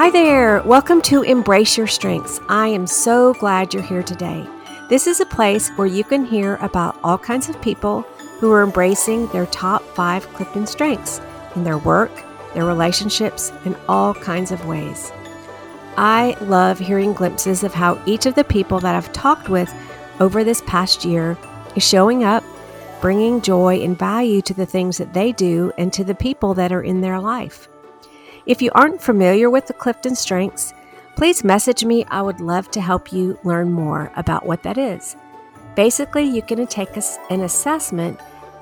Hi 0.00 0.08
there. 0.08 0.62
Welcome 0.62 1.02
to 1.02 1.20
Embrace 1.20 1.76
Your 1.76 1.86
Strengths. 1.86 2.40
I 2.48 2.68
am 2.68 2.86
so 2.86 3.34
glad 3.34 3.74
you're 3.74 3.82
here 3.82 4.02
today. 4.02 4.48
This 4.88 5.06
is 5.06 5.20
a 5.20 5.26
place 5.26 5.68
where 5.76 5.86
you 5.86 6.04
can 6.04 6.24
hear 6.24 6.54
about 6.62 6.98
all 7.04 7.18
kinds 7.18 7.50
of 7.50 7.60
people 7.60 8.00
who 8.38 8.50
are 8.50 8.62
embracing 8.62 9.26
their 9.26 9.44
top 9.44 9.82
five 9.94 10.26
Clifton 10.28 10.66
strengths 10.66 11.20
in 11.54 11.64
their 11.64 11.76
work, 11.76 12.10
their 12.54 12.64
relationships, 12.64 13.52
in 13.66 13.76
all 13.90 14.14
kinds 14.14 14.52
of 14.52 14.66
ways. 14.66 15.12
I 15.98 16.34
love 16.40 16.78
hearing 16.78 17.12
glimpses 17.12 17.62
of 17.62 17.74
how 17.74 18.02
each 18.06 18.24
of 18.24 18.34
the 18.34 18.44
people 18.44 18.80
that 18.80 18.94
I've 18.94 19.12
talked 19.12 19.50
with 19.50 19.70
over 20.18 20.44
this 20.44 20.62
past 20.66 21.04
year 21.04 21.36
is 21.76 21.86
showing 21.86 22.24
up, 22.24 22.42
bringing 23.02 23.42
joy 23.42 23.82
and 23.82 23.98
value 23.98 24.40
to 24.40 24.54
the 24.54 24.64
things 24.64 24.96
that 24.96 25.12
they 25.12 25.32
do 25.32 25.74
and 25.76 25.92
to 25.92 26.04
the 26.04 26.14
people 26.14 26.54
that 26.54 26.72
are 26.72 26.82
in 26.82 27.02
their 27.02 27.20
life. 27.20 27.68
If 28.50 28.60
you 28.60 28.70
aren't 28.74 29.00
familiar 29.00 29.48
with 29.48 29.68
the 29.68 29.72
Clifton 29.74 30.16
Strengths, 30.16 30.74
please 31.14 31.44
message 31.44 31.84
me. 31.84 32.04
I 32.06 32.20
would 32.20 32.40
love 32.40 32.68
to 32.72 32.80
help 32.80 33.12
you 33.12 33.38
learn 33.44 33.70
more 33.70 34.10
about 34.16 34.44
what 34.44 34.64
that 34.64 34.76
is. 34.76 35.14
Basically, 35.76 36.24
you 36.24 36.42
can 36.42 36.66
take 36.66 36.96
an 37.30 37.42
assessment 37.42 38.18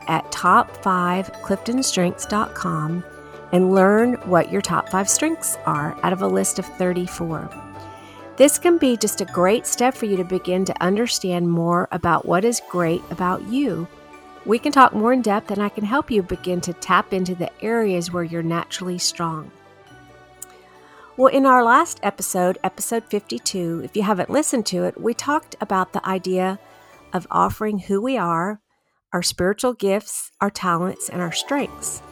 at 0.07 0.31
top5cliftonstrengths.com 0.31 3.05
and 3.53 3.75
learn 3.75 4.13
what 4.29 4.53
your 4.53 4.61
top 4.61 4.91
five 4.91 5.09
strengths 5.09 5.57
are 5.65 5.99
out 6.03 6.13
of 6.13 6.21
a 6.21 6.29
list 6.29 6.59
of 6.59 6.67
34. 6.67 7.49
This 8.37 8.59
can 8.59 8.77
be 8.77 8.95
just 8.95 9.23
a 9.23 9.25
great 9.25 9.67
step 9.67 9.95
for 9.95 10.05
you 10.05 10.19
to 10.19 10.25
begin 10.25 10.67
to 10.67 10.83
understand 10.83 11.49
more 11.49 11.89
about 11.93 12.27
what 12.27 12.45
is 12.45 12.61
great 12.69 13.01
about 13.11 13.43
you. 13.45 13.89
We 14.45 14.59
can 14.59 14.71
talk 14.71 14.93
more 14.93 15.15
in 15.15 15.23
depth 15.23 15.51
and 15.51 15.63
I 15.63 15.71
can 15.71 15.85
help 15.85 16.11
you 16.11 16.23
begin 16.23 16.61
to 16.61 16.75
tap 16.75 17.15
into 17.15 17.35
the 17.35 17.51
areas 17.65 18.13
where 18.13 18.25
you're 18.25 18.43
naturally 18.43 18.99
strong. 18.99 19.51
Well, 21.19 21.35
in 21.35 21.47
our 21.47 21.65
last 21.65 21.99
episode, 22.05 22.59
episode 22.63 23.03
52, 23.07 23.81
if 23.83 23.97
you 23.97 24.05
haven't 24.05 24.31
listened 24.31 24.67
to 24.67 24.85
it, 24.85 25.01
we 25.01 25.15
talked 25.15 25.57
about 25.61 25.93
the 25.93 26.09
idea 26.09 26.61
of 27.13 27.27
offering 27.29 27.81
who 27.81 28.01
we 28.01 28.17
are, 28.17 28.61
our 29.13 29.25
spiritual 29.25 29.73
gifts, 29.75 30.31
our 30.41 30.49
talents, 30.49 31.09
and 31.09 31.21
our 31.21 31.33
strengths. 31.33 32.05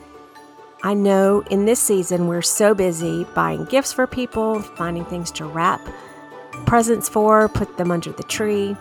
I 0.82 0.94
know 0.94 1.44
in 1.52 1.66
this 1.66 1.78
season 1.78 2.26
we're 2.26 2.42
so 2.42 2.74
busy 2.74 3.22
buying 3.32 3.66
gifts 3.66 3.92
for 3.92 4.08
people, 4.08 4.60
finding 4.60 5.04
things 5.04 5.30
to 5.32 5.46
wrap 5.46 5.86
presents 6.66 7.08
for, 7.08 7.48
put 7.48 7.76
them 7.76 7.92
under 7.92 8.10
the 8.10 8.24
tree. 8.24 8.76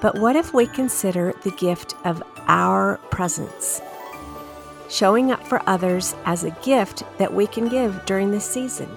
But 0.00 0.18
what 0.20 0.36
if 0.36 0.54
we 0.54 0.68
consider 0.68 1.34
the 1.42 1.50
gift 1.50 1.94
of 2.06 2.22
our 2.46 2.96
presence? 3.10 3.82
Showing 4.88 5.30
up 5.30 5.46
for 5.46 5.62
others 5.68 6.14
as 6.24 6.44
a 6.44 6.56
gift 6.62 7.02
that 7.18 7.34
we 7.34 7.46
can 7.46 7.68
give 7.68 8.06
during 8.06 8.30
this 8.30 8.46
season. 8.46 8.88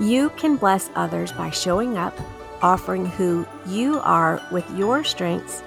You 0.00 0.30
can 0.30 0.56
bless 0.56 0.88
others 0.96 1.30
by 1.30 1.50
showing 1.50 1.98
up, 1.98 2.18
offering 2.62 3.04
who 3.04 3.46
you 3.66 4.00
are 4.00 4.40
with 4.50 4.64
your 4.70 5.04
strengths 5.04 5.62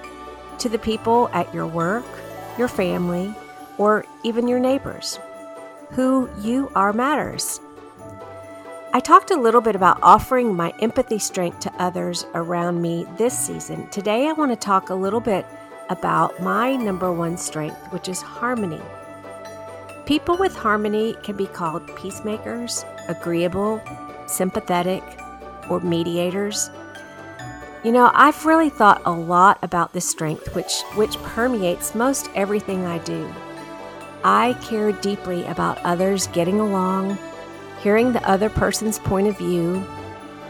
to 0.58 0.68
the 0.68 0.78
people 0.78 1.30
at 1.32 1.54
your 1.54 1.68
work, 1.68 2.04
your 2.58 2.66
family, 2.66 3.32
or 3.78 4.04
even 4.24 4.48
your 4.48 4.58
neighbors. 4.58 5.20
Who 5.90 6.28
you 6.40 6.68
are 6.74 6.92
matters. 6.92 7.60
I 8.92 8.98
talked 8.98 9.30
a 9.30 9.36
little 9.36 9.60
bit 9.60 9.76
about 9.76 10.02
offering 10.02 10.52
my 10.52 10.74
empathy 10.80 11.20
strength 11.20 11.60
to 11.60 11.74
others 11.80 12.26
around 12.34 12.82
me 12.82 13.06
this 13.16 13.38
season. 13.38 13.88
Today, 13.90 14.26
I 14.26 14.32
want 14.32 14.50
to 14.50 14.56
talk 14.56 14.90
a 14.90 14.94
little 14.96 15.20
bit 15.20 15.46
about 15.90 16.40
my 16.40 16.74
number 16.74 17.12
one 17.12 17.36
strength, 17.36 17.92
which 17.92 18.08
is 18.08 18.20
harmony. 18.20 18.82
People 20.06 20.36
with 20.36 20.56
harmony 20.56 21.14
can 21.22 21.36
be 21.36 21.46
called 21.46 21.86
peacemakers, 21.96 22.84
agreeable, 23.06 23.80
sympathetic, 24.26 25.02
or 25.70 25.80
mediators. 25.80 26.70
You 27.84 27.92
know, 27.92 28.10
I've 28.14 28.46
really 28.46 28.70
thought 28.70 29.02
a 29.04 29.12
lot 29.12 29.58
about 29.62 29.92
this 29.92 30.08
strength 30.08 30.54
which 30.54 30.82
which 30.94 31.16
permeates 31.18 31.94
most 31.94 32.30
everything 32.34 32.86
I 32.86 32.98
do. 32.98 33.32
I 34.24 34.54
care 34.62 34.90
deeply 34.92 35.44
about 35.44 35.78
others 35.84 36.28
getting 36.28 36.60
along, 36.60 37.18
hearing 37.82 38.12
the 38.12 38.26
other 38.26 38.48
person's 38.48 38.98
point 38.98 39.26
of 39.26 39.36
view, 39.36 39.84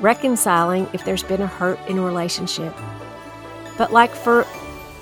reconciling 0.00 0.88
if 0.92 1.04
there's 1.04 1.24
been 1.24 1.42
a 1.42 1.46
hurt 1.48 1.80
in 1.88 1.98
a 1.98 2.02
relationship. 2.02 2.72
But 3.76 3.92
like 3.92 4.14
for 4.14 4.44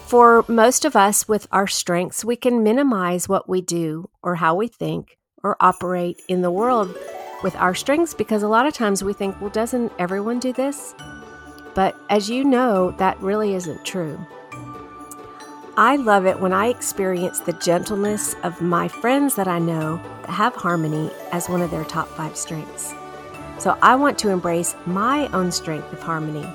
for 0.06 0.44
most 0.48 0.86
of 0.86 0.96
us 0.96 1.28
with 1.28 1.46
our 1.52 1.66
strengths, 1.66 2.24
we 2.24 2.36
can 2.36 2.62
minimize 2.62 3.28
what 3.28 3.48
we 3.48 3.60
do 3.60 4.08
or 4.22 4.36
how 4.36 4.54
we 4.54 4.68
think 4.68 5.18
or 5.42 5.56
operate 5.60 6.22
in 6.28 6.40
the 6.40 6.50
world 6.50 6.96
with 7.42 7.56
our 7.56 7.74
strengths 7.74 8.14
because 8.14 8.42
a 8.42 8.48
lot 8.48 8.66
of 8.66 8.74
times 8.74 9.02
we 9.02 9.12
think, 9.12 9.40
well, 9.40 9.50
doesn't 9.50 9.92
everyone 9.98 10.38
do 10.38 10.52
this? 10.52 10.94
But 11.74 11.96
as 12.10 12.28
you 12.28 12.44
know, 12.44 12.90
that 12.92 13.20
really 13.20 13.54
isn't 13.54 13.84
true. 13.84 14.18
I 15.76 15.96
love 15.96 16.26
it 16.26 16.38
when 16.38 16.52
I 16.52 16.66
experience 16.66 17.40
the 17.40 17.54
gentleness 17.54 18.34
of 18.42 18.60
my 18.60 18.88
friends 18.88 19.34
that 19.36 19.48
I 19.48 19.58
know 19.58 19.96
that 20.20 20.30
have 20.30 20.54
harmony 20.54 21.10
as 21.32 21.48
one 21.48 21.62
of 21.62 21.70
their 21.70 21.84
top 21.84 22.08
five 22.08 22.36
strengths. 22.36 22.92
So 23.58 23.78
I 23.80 23.94
want 23.94 24.18
to 24.18 24.28
embrace 24.28 24.76
my 24.84 25.28
own 25.28 25.50
strength 25.50 25.90
of 25.92 26.00
harmony, 26.00 26.46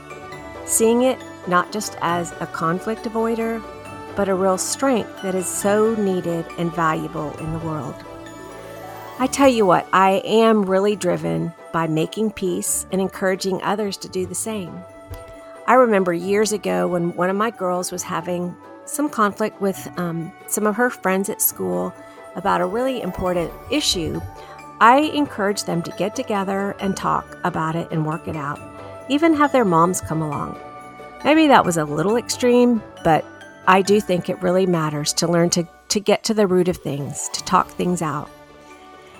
seeing 0.66 1.02
it 1.02 1.18
not 1.47 1.72
just 1.72 1.97
as 2.02 2.31
a 2.42 2.46
conflict 2.46 3.06
avoider, 3.06 3.64
but 4.16 4.30
a 4.30 4.36
real 4.36 4.58
strength 4.58 5.22
that 5.24 5.34
is 5.34 5.47
so 5.47 5.96
needed 5.96 6.46
and 6.58 6.72
valuable 6.74 7.31
in 7.38 7.53
the 7.53 7.59
world. 7.59 7.96
I 9.19 9.25
tell 9.25 9.47
you 9.47 9.66
what, 9.66 9.88
I 9.91 10.22
am 10.25 10.69
really 10.69 10.95
driven 10.95 11.51
by 11.73 11.88
making 11.88 12.33
peace 12.33 12.85
and 12.91 13.01
encouraging 13.01 13.59
others 13.63 13.97
to 13.97 14.09
do 14.09 14.28
the 14.28 14.35
same. 14.35 14.72
I 15.66 15.73
remember 15.73 16.13
years 16.13 16.53
ago 16.53 16.88
when 16.88 17.16
one 17.16 17.31
of 17.31 17.35
my 17.35 17.50
girls 17.50 17.91
was 17.91 18.03
having 18.03 18.55
some 18.85 19.09
conflict 19.09 19.59
with 19.59 19.89
um, 19.97 20.31
some 20.45 20.67
of 20.67 20.75
her 20.75 20.91
friends 20.91 21.29
at 21.29 21.41
school 21.41 21.91
about 22.35 22.61
a 22.61 22.67
really 22.67 23.01
important 23.01 23.51
issue. 23.72 24.22
I 24.79 25.00
encouraged 25.00 25.66
them 25.66 25.81
to 25.81 25.91
get 25.97 26.16
together 26.16 26.75
and 26.79 26.95
talk 26.95 27.39
about 27.44 27.75
it 27.75 27.88
and 27.91 28.05
work 28.05 28.28
it 28.28 28.35
out, 28.35 28.59
even 29.09 29.34
have 29.34 29.51
their 29.51 29.66
moms 29.66 29.99
come 29.99 30.22
along. 30.22 30.59
Maybe 31.25 31.47
that 31.47 31.66
was 31.66 31.78
a 31.78 31.85
little 31.85 32.17
extreme, 32.17 32.84
but 33.03 33.25
I 33.66 33.81
do 33.81 33.99
think 33.99 34.29
it 34.29 34.39
really 34.44 34.67
matters 34.67 35.11
to 35.13 35.28
learn 35.28 35.49
to, 35.49 35.67
to 35.89 35.99
get 35.99 36.23
to 36.25 36.35
the 36.35 36.45
root 36.45 36.67
of 36.67 36.78
things, 36.78 37.29
to 37.29 37.44
talk 37.45 37.67
things 37.69 38.03
out. 38.03 38.29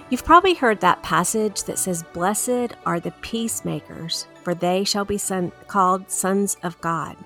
You've 0.10 0.24
probably 0.24 0.54
heard 0.54 0.80
that 0.80 1.04
passage 1.04 1.64
that 1.64 1.78
says, 1.78 2.02
Blessed 2.14 2.74
are 2.86 3.00
the 3.00 3.12
peacemakers, 3.20 4.26
for 4.42 4.56
they 4.56 4.86
shall 4.86 5.04
be 5.04 5.18
son- 5.18 5.52
called 5.68 6.10
sons 6.10 6.56
of 6.64 6.80
God. 6.80 7.18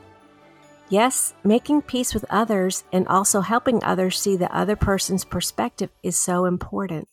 Yes, 0.89 1.35
making 1.43 1.83
peace 1.83 2.13
with 2.15 2.25
others 2.31 2.83
and 2.91 3.07
also 3.07 3.41
helping 3.41 3.83
others 3.83 4.19
see 4.19 4.35
the 4.35 4.53
other 4.53 4.75
person's 4.75 5.23
perspective 5.23 5.91
is 6.01 6.17
so 6.17 6.45
important. 6.45 7.07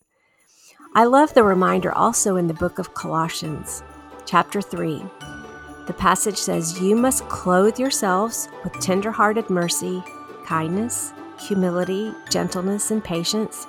I 0.95 1.05
love 1.05 1.35
the 1.35 1.45
reminder 1.45 1.93
also 1.93 2.37
in 2.37 2.47
the 2.47 2.55
book 2.55 2.79
of 2.79 2.95
Colossians, 2.95 3.83
chapter 4.25 4.63
3. 4.63 5.03
The 5.87 5.93
passage 5.93 6.39
says, 6.39 6.81
You 6.81 6.97
must 6.97 7.29
clothe 7.29 7.79
yourselves 7.79 8.49
with 8.65 8.73
tender-hearted 8.81 9.51
mercy, 9.51 10.03
kindness, 10.47 11.13
humility, 11.39 12.15
gentleness, 12.31 12.91
and 12.91 13.05
patience 13.05 13.67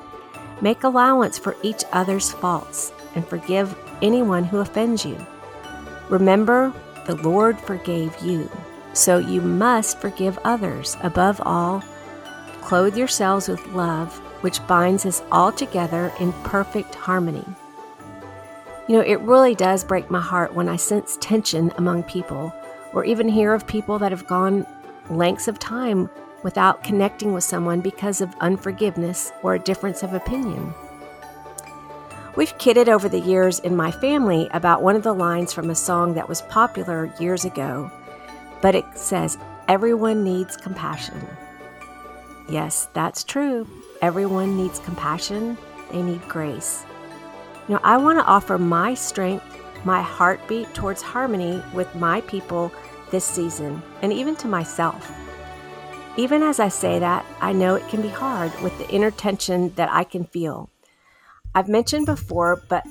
Make 0.61 0.83
allowance 0.83 1.37
for 1.37 1.55
each 1.61 1.83
other's 1.91 2.31
faults 2.31 2.91
and 3.15 3.25
forgive 3.27 3.77
anyone 4.01 4.43
who 4.43 4.59
offends 4.59 5.05
you. 5.05 5.17
Remember, 6.09 6.73
the 7.05 7.15
Lord 7.15 7.59
forgave 7.59 8.17
you, 8.19 8.49
so 8.93 9.17
you 9.17 9.41
must 9.41 9.99
forgive 9.99 10.37
others. 10.43 10.97
Above 11.01 11.41
all, 11.45 11.83
clothe 12.61 12.97
yourselves 12.97 13.47
with 13.47 13.65
love, 13.67 14.17
which 14.41 14.65
binds 14.67 15.05
us 15.05 15.21
all 15.31 15.51
together 15.51 16.11
in 16.19 16.33
perfect 16.43 16.95
harmony. 16.95 17.45
You 18.87 18.97
know, 18.97 19.03
it 19.03 19.19
really 19.21 19.55
does 19.55 19.83
break 19.83 20.09
my 20.09 20.21
heart 20.21 20.55
when 20.55 20.67
I 20.67 20.75
sense 20.75 21.17
tension 21.21 21.71
among 21.77 22.03
people, 22.03 22.53
or 22.93 23.05
even 23.05 23.29
hear 23.29 23.53
of 23.53 23.67
people 23.67 23.99
that 23.99 24.11
have 24.11 24.27
gone 24.27 24.65
lengths 25.09 25.47
of 25.47 25.59
time 25.59 26.09
without 26.43 26.83
connecting 26.83 27.33
with 27.33 27.43
someone 27.43 27.81
because 27.81 28.21
of 28.21 28.35
unforgiveness 28.41 29.31
or 29.43 29.55
a 29.55 29.59
difference 29.59 30.03
of 30.03 30.13
opinion. 30.13 30.73
We've 32.35 32.57
kidded 32.57 32.87
over 32.87 33.09
the 33.09 33.19
years 33.19 33.59
in 33.59 33.75
my 33.75 33.91
family 33.91 34.47
about 34.51 34.81
one 34.81 34.95
of 34.95 35.03
the 35.03 35.13
lines 35.13 35.51
from 35.51 35.69
a 35.69 35.75
song 35.75 36.13
that 36.13 36.29
was 36.29 36.41
popular 36.43 37.11
years 37.19 37.43
ago, 37.43 37.91
but 38.61 38.75
it 38.75 38.85
says, 38.95 39.37
Everyone 39.67 40.23
needs 40.23 40.55
compassion. 40.55 41.27
Yes, 42.47 42.87
that's 42.93 43.23
true. 43.23 43.67
Everyone 44.01 44.57
needs 44.57 44.79
compassion, 44.79 45.57
they 45.91 46.01
need 46.01 46.27
grace. 46.27 46.85
Now, 47.67 47.79
I 47.83 47.97
want 47.97 48.17
to 48.17 48.25
offer 48.25 48.57
my 48.57 48.95
strength, 48.95 49.45
my 49.85 50.01
heartbeat 50.01 50.73
towards 50.73 51.01
harmony 51.01 51.61
with 51.73 51.93
my 51.93 52.21
people 52.21 52.71
this 53.11 53.25
season, 53.25 53.81
and 54.01 54.11
even 54.11 54.35
to 54.37 54.47
myself. 54.47 55.11
Even 56.17 56.43
as 56.43 56.59
I 56.59 56.67
say 56.67 56.99
that, 56.99 57.25
I 57.39 57.53
know 57.53 57.75
it 57.75 57.87
can 57.87 58.01
be 58.01 58.09
hard 58.09 58.51
with 58.61 58.77
the 58.77 58.89
inner 58.89 59.11
tension 59.11 59.73
that 59.75 59.89
I 59.91 60.03
can 60.03 60.25
feel. 60.25 60.69
I've 61.55 61.69
mentioned 61.69 62.05
before, 62.05 62.61
but 62.69 62.83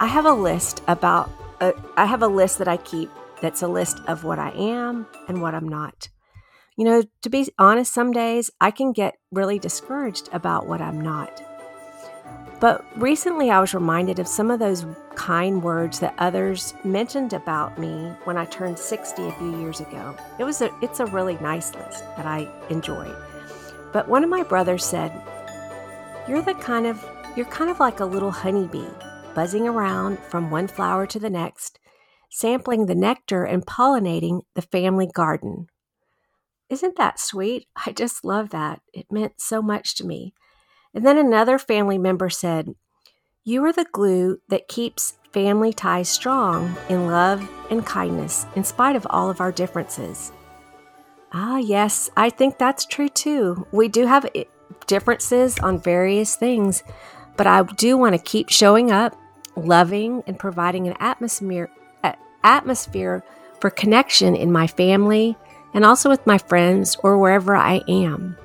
I 0.00 0.06
have 0.06 0.24
a 0.24 0.32
list 0.32 0.82
about, 0.88 1.30
uh, 1.60 1.72
I 1.96 2.06
have 2.06 2.22
a 2.22 2.28
list 2.28 2.58
that 2.58 2.68
I 2.68 2.76
keep 2.76 3.10
that's 3.40 3.62
a 3.62 3.68
list 3.68 4.00
of 4.06 4.24
what 4.24 4.38
I 4.38 4.50
am 4.50 5.06
and 5.28 5.40
what 5.40 5.54
I'm 5.54 5.68
not. 5.68 6.08
You 6.76 6.84
know, 6.84 7.02
to 7.22 7.30
be 7.30 7.48
honest, 7.58 7.94
some 7.94 8.10
days 8.10 8.50
I 8.60 8.70
can 8.70 8.92
get 8.92 9.18
really 9.30 9.58
discouraged 9.58 10.28
about 10.32 10.66
what 10.66 10.80
I'm 10.80 11.00
not. 11.00 11.42
But 12.64 12.82
recently 12.96 13.50
I 13.50 13.60
was 13.60 13.74
reminded 13.74 14.18
of 14.18 14.26
some 14.26 14.50
of 14.50 14.58
those 14.58 14.86
kind 15.16 15.62
words 15.62 16.00
that 16.00 16.14
others 16.16 16.72
mentioned 16.82 17.34
about 17.34 17.78
me 17.78 18.10
when 18.24 18.38
I 18.38 18.46
turned 18.46 18.78
60 18.78 19.28
a 19.28 19.32
few 19.32 19.60
years 19.60 19.80
ago. 19.80 20.16
It 20.38 20.44
was 20.44 20.62
a 20.62 20.70
it's 20.80 20.98
a 20.98 21.04
really 21.04 21.36
nice 21.42 21.74
list 21.74 22.02
that 22.16 22.24
I 22.24 22.48
enjoyed. 22.70 23.14
But 23.92 24.08
one 24.08 24.24
of 24.24 24.30
my 24.30 24.42
brothers 24.44 24.82
said, 24.82 25.12
"You're 26.26 26.40
the 26.40 26.54
kind 26.54 26.86
of 26.86 27.06
you're 27.36 27.44
kind 27.44 27.68
of 27.68 27.80
like 27.80 28.00
a 28.00 28.06
little 28.06 28.30
honeybee, 28.30 28.88
buzzing 29.34 29.68
around 29.68 30.18
from 30.30 30.50
one 30.50 30.66
flower 30.66 31.06
to 31.08 31.18
the 31.18 31.28
next, 31.28 31.78
sampling 32.30 32.86
the 32.86 32.94
nectar 32.94 33.44
and 33.44 33.66
pollinating 33.66 34.40
the 34.54 34.62
family 34.62 35.06
garden." 35.06 35.66
Isn't 36.70 36.96
that 36.96 37.20
sweet? 37.20 37.68
I 37.84 37.92
just 37.92 38.24
love 38.24 38.48
that. 38.56 38.80
It 38.94 39.12
meant 39.12 39.34
so 39.36 39.60
much 39.60 39.94
to 39.96 40.06
me. 40.06 40.32
And 40.94 41.04
then 41.04 41.18
another 41.18 41.58
family 41.58 41.98
member 41.98 42.30
said, 42.30 42.74
You 43.44 43.64
are 43.64 43.72
the 43.72 43.86
glue 43.92 44.38
that 44.48 44.68
keeps 44.68 45.18
family 45.32 45.72
ties 45.72 46.08
strong 46.08 46.76
in 46.88 47.08
love 47.08 47.48
and 47.70 47.84
kindness, 47.84 48.46
in 48.54 48.62
spite 48.62 48.94
of 48.94 49.06
all 49.10 49.28
of 49.28 49.40
our 49.40 49.50
differences. 49.50 50.32
Ah, 51.32 51.58
yes, 51.58 52.08
I 52.16 52.30
think 52.30 52.58
that's 52.58 52.86
true 52.86 53.08
too. 53.08 53.66
We 53.72 53.88
do 53.88 54.06
have 54.06 54.30
eh, 54.36 54.44
differences 54.86 55.58
on 55.58 55.80
various 55.80 56.36
things, 56.36 56.84
but 57.36 57.48
I 57.48 57.64
do 57.64 57.96
want 57.96 58.14
to 58.14 58.22
keep 58.22 58.48
showing 58.50 58.92
up, 58.92 59.16
loving, 59.56 60.22
and 60.28 60.38
providing 60.38 60.86
an 60.86 60.94
atmosphere, 61.00 61.68
atmosphere 62.44 63.24
for 63.60 63.70
connection 63.70 64.36
in 64.36 64.52
my 64.52 64.68
family 64.68 65.36
and 65.72 65.84
also 65.84 66.08
with 66.08 66.24
my 66.26 66.38
friends 66.38 66.96
or 67.02 67.18
wherever 67.18 67.56
I 67.56 67.82
am. 67.88 68.36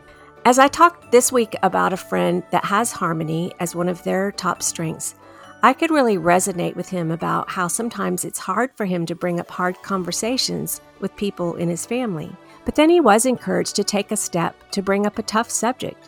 As 0.46 0.58
I 0.58 0.70
talked 0.70 1.12
this 1.12 1.32
week 1.34 1.56
about 1.64 1.92
a 1.92 1.98
friend 1.98 2.44
that 2.52 2.66
has 2.66 2.94
harmony 2.94 3.52
as 3.60 3.76
one 3.76 3.90
of 3.90 4.04
their 4.04 4.32
top 4.32 4.64
strengths, 4.64 5.14
I 5.62 5.74
could 5.74 5.92
really 5.92 6.18
resonate 6.18 6.78
with 6.78 6.88
him 6.88 7.12
about 7.12 7.50
how 7.50 7.68
sometimes 7.68 8.24
it's 8.24 8.40
hard 8.40 8.72
for 8.76 8.86
him 8.86 9.06
to 9.08 9.16
bring 9.16 9.42
up 9.42 9.52
hard 9.52 9.82
conversations 9.84 10.80
with 11.02 11.16
people 11.18 11.56
in 11.56 11.68
his 11.68 11.86
family. 11.86 12.32
But 12.64 12.76
then 12.76 12.90
he 12.90 13.02
was 13.02 13.26
encouraged 13.26 13.76
to 13.76 13.84
take 13.84 14.12
a 14.12 14.18
step 14.18 14.56
to 14.72 14.82
bring 14.82 15.06
up 15.06 15.20
a 15.20 15.24
tough 15.24 15.50
subject, 15.50 16.08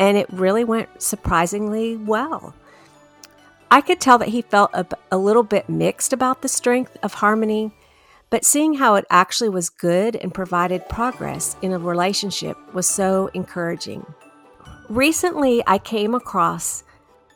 and 0.00 0.16
it 0.16 0.32
really 0.32 0.64
went 0.64 1.00
surprisingly 1.00 1.96
well. 1.96 2.54
I 3.70 3.80
could 3.80 4.00
tell 4.00 4.18
that 4.18 4.28
he 4.28 4.42
felt 4.42 4.70
a, 4.74 4.86
a 5.12 5.18
little 5.18 5.44
bit 5.44 5.68
mixed 5.68 6.12
about 6.12 6.42
the 6.42 6.48
strength 6.48 6.96
of 7.04 7.14
harmony 7.14 7.72
but 8.30 8.44
seeing 8.44 8.74
how 8.74 8.94
it 8.94 9.06
actually 9.10 9.48
was 9.48 9.70
good 9.70 10.16
and 10.16 10.34
provided 10.34 10.88
progress 10.88 11.56
in 11.62 11.72
a 11.72 11.78
relationship 11.78 12.56
was 12.74 12.86
so 12.86 13.30
encouraging. 13.34 14.04
Recently, 14.88 15.62
I 15.66 15.78
came 15.78 16.14
across 16.14 16.84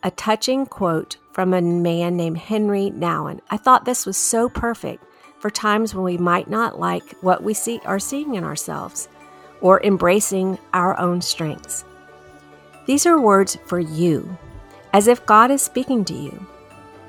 a 0.03 0.11
touching 0.11 0.67
quote 0.67 1.17
from 1.33 1.55
a 1.55 1.63
man 1.63 2.17
named 2.17 2.39
Henri 2.39 2.91
Nouwen. 2.91 3.41
I 3.51 3.57
thought 3.57 3.85
this 3.85 4.05
was 4.05 4.17
so 4.17 4.49
perfect 4.49 5.05
for 5.39 5.51
times 5.51 5.95
when 5.95 6.05
we 6.05 6.19
might 6.19 6.49
not 6.49 6.79
like 6.79 7.17
what 7.23 7.43
we 7.43 7.55
see 7.55 7.81
are 7.85 7.99
seeing 7.99 8.35
in 8.35 8.45
ourselves 8.45 9.09
or 9.61 9.83
embracing 9.83 10.59
our 10.73 10.99
own 10.99 11.21
strengths. 11.23 11.85
These 12.87 13.07
are 13.07 13.21
words 13.21 13.57
for 13.67 13.79
you, 13.79 14.37
as 14.93 15.07
if 15.07 15.25
God 15.25 15.51
is 15.51 15.63
speaking 15.63 16.05
to 16.07 16.15
you. 16.15 16.47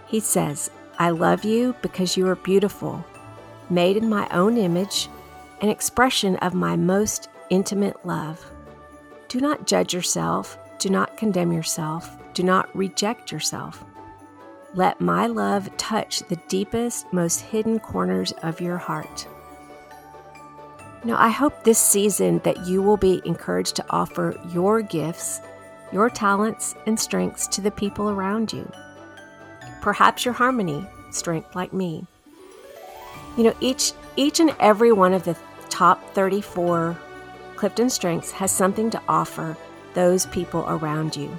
He 0.06 0.20
says, 0.20 0.70
I 1.00 1.10
love 1.10 1.44
you 1.44 1.76
because 1.82 2.16
you 2.16 2.28
are 2.28 2.36
beautiful 2.36 3.04
made 3.69 3.98
in 3.98 4.10
my 4.10 4.27
own 4.30 4.57
image, 4.57 5.10
an 5.62 5.69
expression 5.69 6.36
of 6.38 6.54
my 6.54 6.75
most 6.75 7.30
intimate 7.50 8.06
love. 8.06 8.45
Do 9.27 9.39
not 9.39 9.65
judge 9.65 9.94
yourself, 9.94 10.57
do 10.80 10.89
not 10.89 11.18
condemn 11.18 11.51
yourself, 11.51 12.18
do 12.33 12.44
not 12.44 12.75
reject 12.75 13.31
yourself. 13.31 13.83
Let 14.75 15.00
my 15.00 15.27
love 15.27 15.75
touch 15.77 16.19
the 16.21 16.36
deepest, 16.48 17.12
most 17.13 17.42
hidden 17.42 17.80
corners 17.80 18.31
of 18.44 18.60
your 18.60 18.77
heart. 18.77 19.27
Now, 21.06 21.18
I 21.19 21.30
hope 21.30 21.63
this 21.63 21.80
season 21.80 22.39
that 22.44 22.65
you 22.65 22.81
will 22.81 22.98
be 22.98 23.21
encouraged 23.25 23.75
to 23.75 23.86
offer 23.89 24.39
your 24.54 24.81
gifts, 24.81 25.42
your 25.92 26.10
talents, 26.10 26.75
and 26.88 27.00
strengths 27.00 27.45
to 27.48 27.62
the 27.62 27.71
people 27.71 28.10
around 28.10 28.51
you. 28.54 28.71
Perhaps 29.81 30.25
your 30.25 30.33
harmony, 30.33 30.88
strength 31.12 31.56
like 31.56 31.74
me. 31.74 32.07
You 33.38 33.44
know, 33.46 33.56
each 33.60 33.94
each 34.16 34.40
and 34.40 34.56
every 34.60 34.92
one 34.92 35.14
of 35.14 35.24
the 35.24 35.36
top 35.70 36.14
34 36.14 36.98
Clifton 37.56 37.90
strengths 37.90 38.32
has 38.32 38.52
something 38.52 38.90
to 38.92 39.02
offer 39.08 39.58
those 39.94 40.26
people 40.28 40.66
around 40.68 41.16
you. 41.16 41.38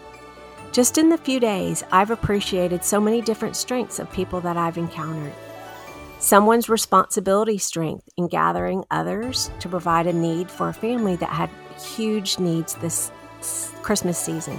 Just 0.72 0.98
in 0.98 1.08
the 1.08 1.18
few 1.18 1.38
days, 1.38 1.84
I've 1.92 2.10
appreciated 2.10 2.84
so 2.84 3.00
many 3.00 3.20
different 3.20 3.54
strengths 3.54 4.00
of 4.00 4.10
people 4.10 4.40
that 4.40 4.56
I've 4.56 4.78
encountered. 4.78 5.32
Someone's 6.18 6.68
responsibility 6.68 7.58
strength 7.58 8.08
in 8.16 8.26
gathering 8.26 8.84
others 8.90 9.50
to 9.60 9.68
provide 9.68 10.06
a 10.06 10.12
need 10.12 10.50
for 10.50 10.68
a 10.68 10.74
family 10.74 11.14
that 11.16 11.28
had 11.28 11.50
huge 11.78 12.38
needs 12.38 12.74
this 12.74 13.12
Christmas 13.82 14.18
season. 14.18 14.58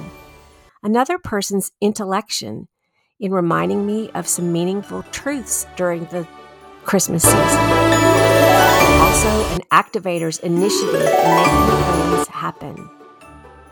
Another 0.83 1.17
person's 1.17 1.71
intellection 1.81 2.67
in 3.19 3.31
reminding 3.31 3.85
me 3.85 4.11
of 4.11 4.27
some 4.27 4.53
meaningful 4.53 5.03
truths 5.11 5.65
during 5.75 6.05
the 6.05 6.27
Christmas 6.85 7.23
season. 7.23 7.39
Also, 9.01 9.55
an 9.55 9.61
activator's 9.71 10.39
initiative 10.39 10.95
in 10.95 11.35
making 11.35 12.15
things 12.15 12.27
happen. 12.27 12.89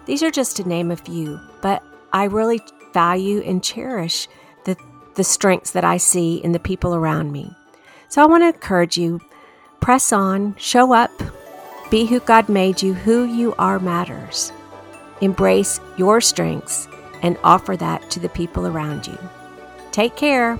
These 0.05 0.23
are 0.23 0.31
just 0.31 0.57
to 0.57 0.67
name 0.67 0.91
a 0.91 0.97
few, 0.97 1.39
but 1.61 1.83
I 2.11 2.25
really 2.25 2.61
value 2.93 3.41
and 3.41 3.63
cherish 3.63 4.27
the, 4.65 4.75
the 5.15 5.23
strengths 5.23 5.71
that 5.71 5.83
I 5.83 5.97
see 5.97 6.37
in 6.37 6.51
the 6.51 6.59
people 6.59 6.95
around 6.95 7.31
me. 7.31 7.55
So 8.09 8.21
I 8.21 8.25
want 8.25 8.43
to 8.43 8.47
encourage 8.47 8.97
you 8.97 9.21
press 9.79 10.13
on, 10.13 10.55
show 10.57 10.93
up, 10.93 11.11
be 11.89 12.05
who 12.05 12.19
God 12.21 12.49
made 12.49 12.81
you, 12.81 12.93
who 12.93 13.25
you 13.25 13.53
are 13.55 13.79
matters. 13.79 14.51
Embrace 15.21 15.79
your 15.97 16.21
strengths 16.21 16.87
and 17.21 17.37
offer 17.43 17.77
that 17.77 18.09
to 18.11 18.19
the 18.19 18.29
people 18.29 18.67
around 18.67 19.07
you. 19.07 19.17
Take 19.91 20.15
care. 20.15 20.59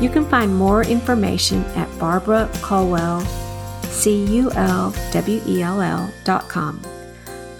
You 0.00 0.08
can 0.08 0.24
find 0.24 0.54
more 0.54 0.84
information 0.84 1.64
at 1.74 1.88
Barbara 1.98 2.48
Culwell, 2.54 3.26
C-U-L-W-E-L-L 3.84 4.50
dot 6.24 6.48
com. 6.48 6.80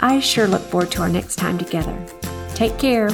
I 0.01 0.21
sure 0.21 0.47
look 0.47 0.63
forward 0.63 0.93
to 0.93 1.03
our 1.03 1.09
next 1.09 1.37
time 1.37 1.59
together. 1.59 1.99
Take 2.55 2.79
care. 2.79 3.11